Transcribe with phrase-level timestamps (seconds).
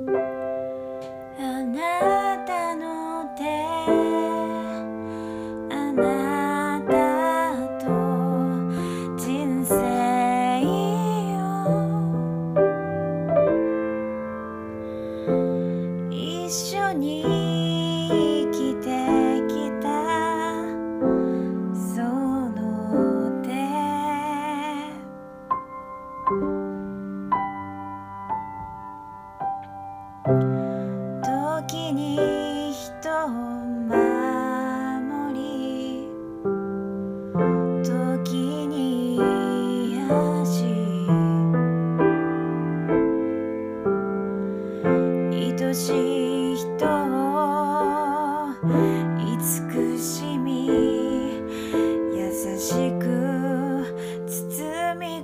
[1.64, 3.42] なたの手。
[5.74, 6.94] あなた
[7.84, 7.90] と。
[9.16, 9.74] 人生
[11.34, 11.42] よ。
[16.12, 17.24] 一緒に
[18.44, 18.86] 生きて
[19.48, 19.88] きた。
[21.74, 22.02] そ
[22.52, 22.62] の
[23.42, 23.48] 手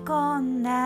[0.05, 0.84] 込んだ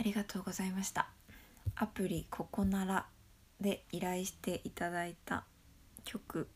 [0.00, 1.10] ありがとうございました。
[1.76, 3.06] アプリ「ここなら」
[3.60, 5.44] で依頼していただいた
[6.06, 6.48] 曲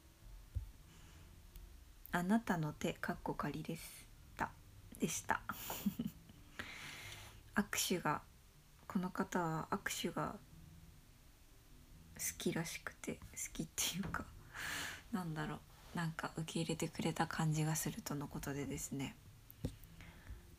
[2.11, 3.83] 「あなたの手かっこ仮でし
[4.39, 4.51] た」
[4.99, 5.43] でした。
[7.55, 8.23] 握手が
[8.89, 10.39] この方は握手が
[12.17, 13.21] 好きらしくて好
[13.53, 14.25] きっていうか
[15.13, 15.61] なんだろう。
[15.95, 19.15] なんか受け入れてくれた感じがするとのことでですね。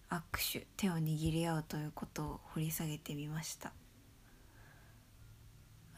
[0.10, 3.74] 握手手を握り合うということを掘り下げてみました。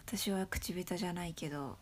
[0.06, 1.78] 私は口下手じゃないけど